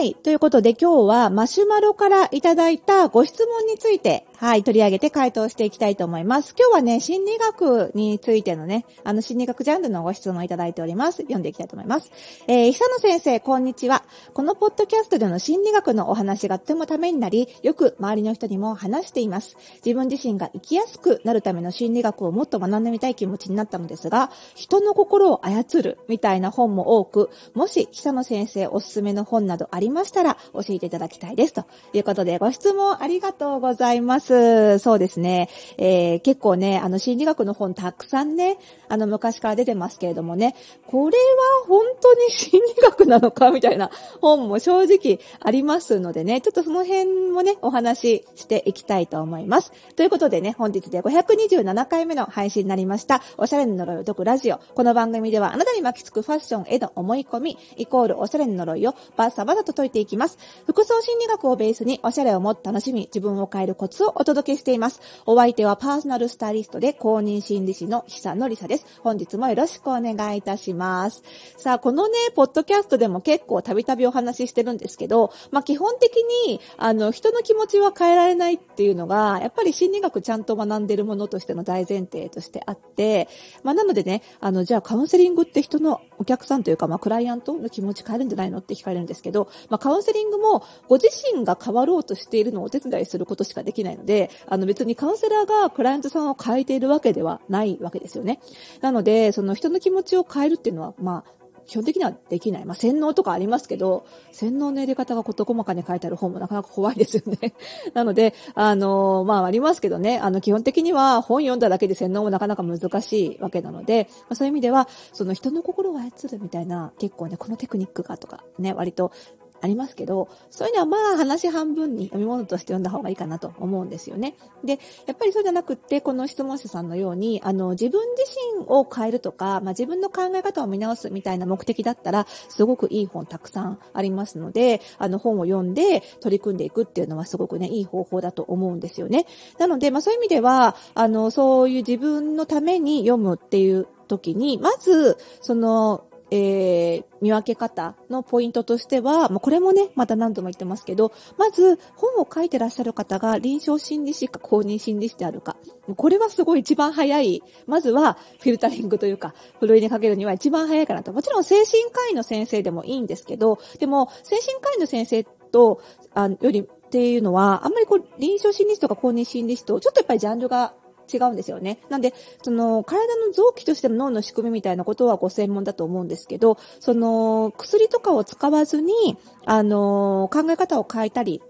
[0.00, 0.14] はい。
[0.14, 6.54] ということで今日はマシュマロからいただいたご質問について、はい、取り上げて回答していきたいと思います。
[6.58, 11.18] 今日はね、心理学についてのね、あの心理学ジャンルのご質問をいただいております。
[11.18, 12.10] 読んでいきたいと思います。
[12.46, 14.02] えー、久野先生、こんにちは。
[14.32, 19.58] このポッドキャストでの心理学のお話がとてもためになり、よく周りの人にも話しています。
[19.84, 31.52] 自分自身が生きやすくなるための心理学をもっと学んでみたい気持ちになったのですが、人の心を操るみたいな本も多く、もし久野先生おすすめの本などありましたら教えていただきたいです。
[31.52, 34.78] ということで、ご質問ありがとうございます。
[34.78, 35.48] そうですね。
[35.78, 38.58] えー、結構ね、あの、心理学の本たくさんね、
[38.88, 40.54] あの、昔から出てますけれどもね、
[40.86, 43.90] これは本当に心理学なのかみたいな
[44.20, 49.72] 本も正直ありますのでね、ちょっとその辺もね、お話ししていきたいと思います。
[49.96, 54.58] ということでね、本日で527回目の配信になりました、おしゃれの呪いを解くラジオ。
[54.74, 60.38] この番組ではあなたに巻きつくファッションへの思い込み、イコールおしゃれの呪いをバッサバサと解いていきます。
[60.66, 65.00] 服装心理学をベースにおしゃれをもっと楽しみ、自分を変えるコツをお届けしています。
[65.24, 68.86] お相手はパーソナルスタイリストで公認心理師の久野里沙です。
[69.02, 71.22] 本日もよろしくお願いいたします。
[71.56, 83.28] さあ、このね、ポッドキャストでも結構たびたびお話ししてるんですけど、まあ、基本的に、あの、人の気持ちは変えられないっていうのが、やっぱり心理学ちゃんと学んでるものとしての大前提としてあって、
[83.62, 98.40] まあ、なのでね、あの、じゃあカウンセリングって人のお客さんというか、まあ、クライアントの気持ち変えるんじゃないのって聞かれるんですけど、まあ、カウンセリングもご自身が変わろうとしているのをお手伝いすることしかできないので、あの別にカウンセラーがクライアントさんを変えているわけではないわけですよね。
[98.80, 102.64] なので、その人の気持ちを変えるっていうのは、まあ、基本的にはできない。
[102.64, 107.54] まあ、洗脳とかありますけど、洗脳の入れ方が事細かに書いてある本もなかなか怖いですよね。
[107.94, 119.12] なので、あの、まあ、ありますけどね、あの、基本的には本読んだだけで洗脳もなかなか難しいわけなので、まあ、そういう意味では、その人の心を操るみたいな、結構ね、このテクニックがとか、ね、割と
[119.60, 124.34] ありますけど、そういうのはまあ話半分に読み物として読んだ方がいいかなと思うんですよね。
[124.64, 128.22] で、やっぱりそうじゃなくって、この質問者さんのように、あの、自分自
[128.58, 139.26] 身を変えるとか、まあ自分の考え方を見直すみたいな目的だったら、すごくいい本たくさんありますので、あの本を読んで取り組んでいくっていうのはすごくね、いい方法だと思うんですよね。
[139.58, 155.56] なので、まあそういう意味では、あの、そういう自分のために読むっていう時に、まず、その、えー、見分け方のポイントとしては、まあ、これもね、また何度も言ってますけど、まず、本を書いてらっしゃる方が臨床心理士か公認心理士であるか。
[155.96, 157.42] これはすごい一番早い。
[157.66, 161.12] まずは、フィルタリングというか、ふるいにかけるには一番早いかなと。
[161.12, 165.80] もちろん精神科医の先生でもいいんですけど、でも、精神科医の先生と、
[166.14, 170.74] あより、っていうのは、あんまりこう、臨床心理士とか公認心理士と、ちょっとやっぱりジャンルが
[171.12, 171.78] 違うんですよね。
[171.88, 181.42] なんで、その、体の臓器としての脳の仕組みみたいなことはご専門だと思うんですけど、その、薬とかを使わずに、あの、考え方を変えたり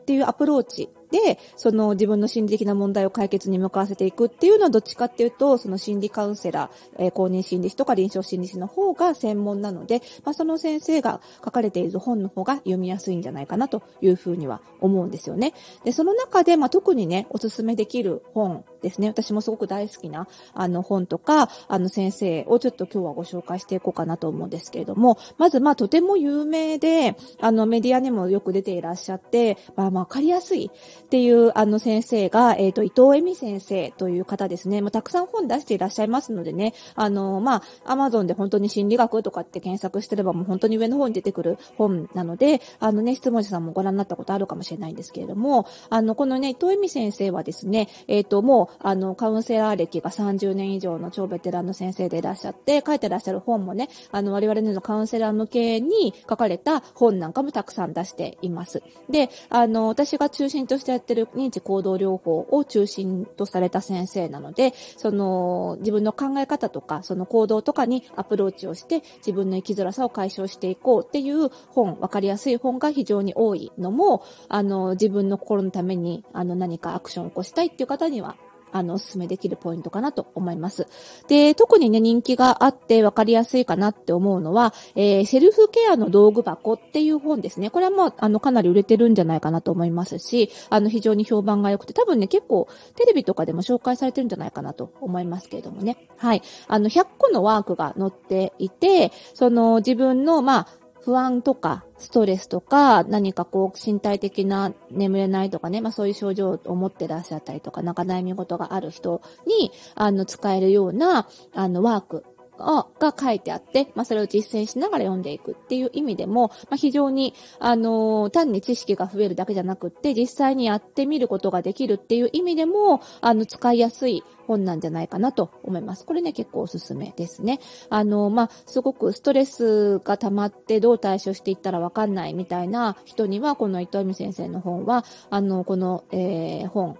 [0.00, 15.54] っていうアプローチで、その自分の心理的な問題を解決に向かわせていくっていうのはどっちかっていうと、その心理カウンセラー、えー、公認心理師とか臨床心理師の方が専門なので、まあ、その先生が書かれている本の方が読みやすいんじゃないかなというふうには思うんですよね。
[15.84, 19.08] で、その中で、まあ、特にね、おすすめできる本ですね。
[19.08, 30.70] 私もすごく大好きな、あの本とか、あの先生をちょっと今日はご紹介していこうかなと思うんですけれども、まず、まあ、とても有名で、あのメディアにもよく出ていらっしゃって、まあ、わかりやすい
[31.02, 34.80] っていう、あの先生が、えっ、ー、と、伊藤恵美先生という方ですね。
[34.80, 58.82] まあ、たくさん本出していらっしゃいますのでね、あの、まあ、アマゾンで本当に心理学とかって検索してればもう本当に上の方に出てくる本なので、あのね、質問者さんもご覧になったことあるかもしれないんですけれども、あの、このね、伊藤恵美先生はですね、えっ、ー、と、もう、あの、カウンセラー歴が30年以上の超ベテランの先生でいらっしゃって、書いてらっしゃる本もね、あの、我々のカウンセラー向けに書かれた本なんかもたくさん出しています。
[59.08, 78.36] で、あの、私が中心としてやってる認知行動療法を中心とされた先生なので、その、自分の考え方とか、その行動とかにアプローチをして、自分の生きづらさを解消していこうっていう本、わかりやすい本が非常に多いのも、あの、自分の心のために、あの、何かアクションを起こしたいっていう方には、
[78.72, 80.86] あの、お勧めできるポイントかなと思います。
[81.28, 87.70] で、特にね、人気があって分かりやすいかなって思うのは、えー、セルフケアの道具箱っていう本ですね。
[87.70, 96.08] これはもう、あの、かなり売れてるんじゃないかなと思いますし、あの、非常に評判が良くて、多分ね、結構、テレビとかでも紹介されてるんじゃないかなと思いますけれどもね。
[96.16, 96.42] はい。
[96.66, 100.68] あの、100個のワークが載っていて、その、自分の、まあ、
[101.08, 112.26] 不安とか、ストレスとか、何かこう、身体的な眠れないとかね、まあそういう症状を持ってらっしゃったりとか、なんか悩み事がある人に、あの、使えるような、あの、ワーク
[112.58, 126.04] が書いてあって、まあ、それを実践しながら読んでいくっていう意味でも、まあ、非常に、あのー単に知識が増えるだけじゃなくって、実際にやってみることができるっていう意味でも、あの、使いやすい本なんじゃないかなと思います。
[126.04, 127.60] これね、結構おすすめですね。
[127.90, 136.98] あの、まあ、すごくストレスが溜まってどう対処していったらわかんないみたいな人には、この伊藤美先生の本は、あの、この、えー本、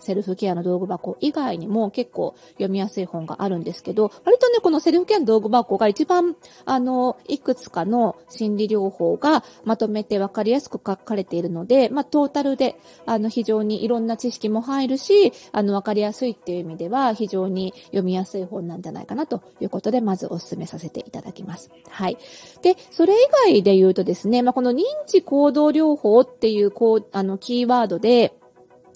[0.00, 12.76] セルフケアの道具箱以外にも結構読みやすい本があるんですけど、割とね、このセルフケアの道具箱が一番、あの、いくつかの心理療法がまとめてわかりやすく書かれているので、まあ、トータルで、
[13.06, 21.70] あの、非常にいろんな知識も入るし、あの、わかりやすいっていう意味では、非常に読みやすい本なんじゃないかなということで、まずお勧めさせていただきます。
[21.88, 22.18] はい。
[22.62, 23.16] で、それ以
[23.46, 28.34] 外で言うとですね、まあ、この認知行動療法っていう、こう、あの、キーワードで、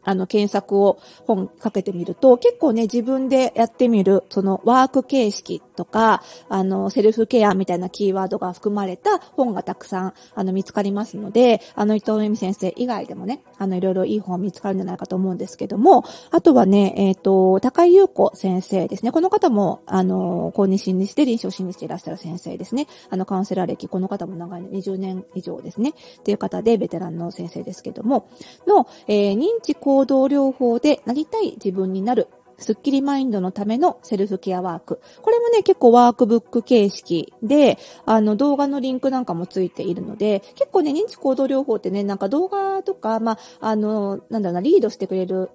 [0.04, 19.12] あの、検索を本かけてみると、結構ね、自分でやってみる、そのワーク形式とか、あの、セルフケアみたいなキーワードが含まれた本がたくさん、あの、見つかりますので、あの、伊藤恵美先生以外でもね、あの、いろいろいい本見つかるんじゃないかと思うんですけども、あとはね、えっ、と、高井優子先生ですね。
[19.12, 22.86] この方も、あの、公認心理師で臨床心理師でいらっしゃる先生ですね。
[23.10, 25.90] あの、カウンセラー歴、この方も長いの20年以上ですね。
[25.90, 28.28] っていう方で、ベテランの先生ですけども、
[28.66, 32.26] の、えー認知行行動療法でなりたい自分になる。
[32.58, 35.00] スッキリマインドのためのセルフケアワーク。
[35.22, 45.50] これもね、結構ワークブック形式で、あの、動画のリンクなんかもついているので、結構ね、認知行動療法ってね、なんか動画とか、まあ、あの、なんだろうな、リードしてくれる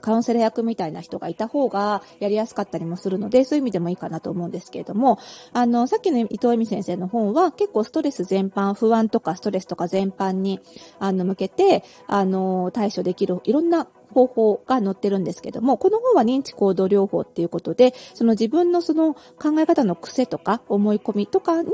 [0.00, 5.18] カウンセラー役みたいな人がいた方がやりやすかったりもするので、そういう意味でもいいかなと思うんですけれども、
[5.52, 10.60] あの、さっきの伊藤恵美先生の本は結構ストレス全般、不安とかストレスとか全般に、
[10.98, 21.70] あの、向けて、あの、対処できるいろんな方法が載ってるんですけども、この本は認知行動療法っていうことで、その自分のその考え方の癖とか思い込みとかに、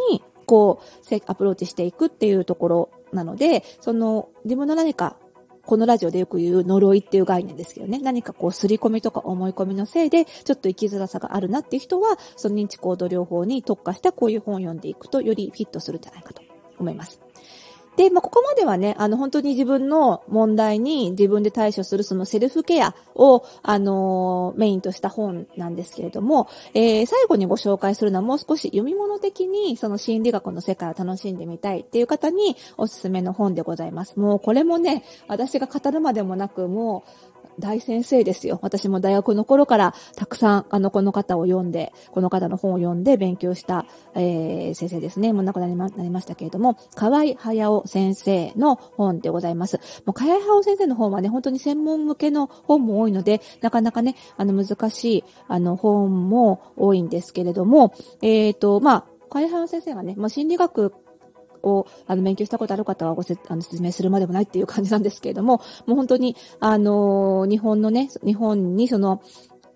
[0.46, 5.16] こう、アプローチしていくっていうところなので、その自分の何か
[5.64, 8.00] このラジオでよく言う呪いっていう概念ですけどね。
[8.00, 16.42] 何かこう、刷り込みとか思い込みのせいで、ちょっと生きづらさがあるなっていう人は、その認知行動療法に特化したこういう本を読んでいくと、よりフィットするんじゃないかと
[16.80, 17.21] 思います。
[17.96, 34.18] で、まあ、ここまではね、あの、本当に自分の問題に自分で対処するそのセルフケアを、あのーメインとした本なんですけれども、えー最後にご紹介するのはもう少し読み物的にその心理学の世界を楽しんでみたいっていう方におすすめの本でございます。
[34.18, 37.04] もうこれもね、私が語るまでもなく、も
[37.41, 38.58] う、大先生ですよ。
[38.62, 45.32] 私も大学の頃からたくさんあのこの方を読んで、この方の本を読んで勉強した、えー先生ですね。
[45.32, 49.78] もう亡くなりまなりましたけれども、河合隼先生の本でございます。
[50.04, 60.92] もう河合隼先生の本はね、本当に専門向けの本も多いので、なかなかね、あの難しいあの本も多いんですけれども、えっ、と、まあ、河合隼先生がね、まあ、心理学
[61.62, 69.22] を、あの、勉強したことある方はごせあの説明するまでもないっていう感じなんですけれども、もう本当に、あの日本のね、日本にその、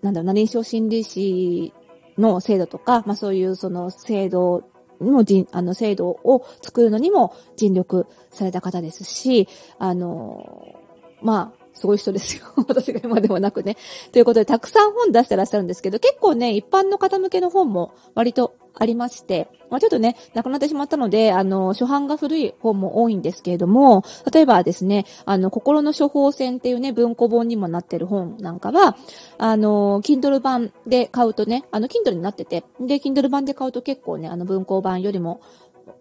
[0.01, 1.73] なんだろうな、臨床心理士
[2.17, 4.63] の制度とか、まあそういうその制度
[4.99, 9.47] にも人、あの制度を作るのにも尽力された方ですし、
[9.79, 10.75] あの
[11.21, 12.43] まあ、すごい人ですよ。
[12.67, 13.77] 私が今でもなくね。
[14.11, 28.97] ということで、たくさん本出してらっしゃるんですけど、結構ね、一般の方向けの本も割とありまして、まあ、ちょっとね、亡くなってしまったので、あの、初版が古い本も多いんですけれども、例えばですね、あの、心の処方箋っていうね、文庫本にもなってる本なんかは、
[29.37, 35.41] あの、Kindle 版で買うとね、あの、Kindle になってて、で、Kindle 版で買うと結構ね、あの、文庫版よりも、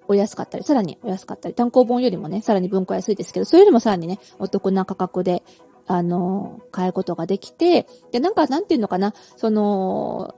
[0.08, 5.42] お安かったり、さらにお安かったり、単行本よりもね、さらに文庫安いですけど、それよりもさらにね、お得な価格で、
[5.86, 10.34] あの、買えることができて、で、なんか、なんていうのかな、その、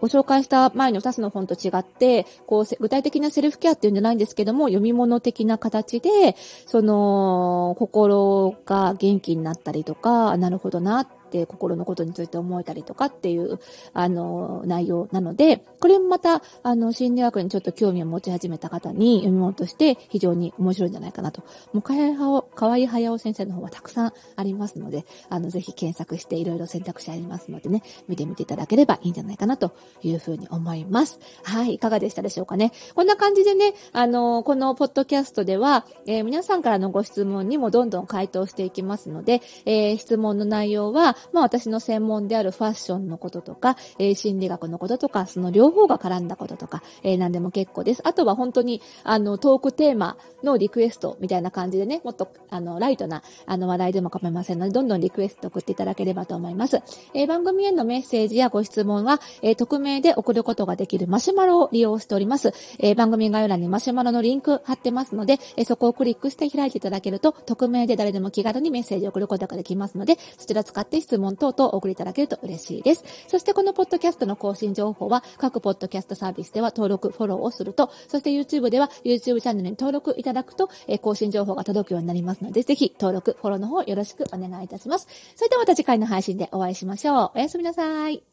[0.00, 6.34] ご紹介した前の2つの本と違って、こう、具体的なセルフケアっていうんじゃないんですけども、読み物的な形で、
[6.66, 13.58] その、心が元気になったりとか、なるほどなって、心のことについて思えたりとかっていう、
[13.94, 21.42] あの、内容なので、これもまた、あの、心理学にちょっと興味を持ち始めた方に読み物として非常に面白いんじゃないかなと。
[21.72, 29.72] もう、かやはかわいは先生の方はたくさんありますので、あの、ぜひ検索していろいろ選択肢ありますのでね、見てみていただければいいんじゃないかなと
[30.02, 31.18] いうふうに思います。
[31.42, 32.72] はい、いかがでしたでしょうかね。
[32.94, 48.02] こんな感じでね、あの、このポッドキャストでは、えー皆さんからのご質問にもどんどん回答していきますので、えー質問の内容は、まあ私の専門であるファッションのこととか、えー、心理学のこととか、その両方が絡んだこととか、えー、何でも結構です。
[48.04, 56.80] あとは本当に、あの、トークテーマのリクエストみたいな感じでね、もっと、あの、ライトな、あの、話題でも構いませんので、どんどんリクエスト送っていただければと思います。
[57.14, 62.52] えー、番組へのメッセージやご質問は、えー、匿名で送ることができるマシュマロを利用しております。
[62.78, 73.04] えー、番組概要欄にマシュマロのリンク貼ってますので、えー、そこをクリックして開いていただけると、匿名で誰でも気軽にメッセージを送ることができますので、そちら使って質問等々お送りいただけると嬉しいです。
[73.28, 85.08] そしてこのポッドキャストの更新情報は、各ポッドキャストサービスでは登録、フォローをすると、そして YouTube では YouTube チャンネルに登録いただくと、え、更新情報が届くようになりますので、ぜひ登録、フォローの方よろしくお願いいたします。
[85.36, 87.30] それではまた次回の配信でお会いしましょう。
[87.34, 88.31] おやすみなさい。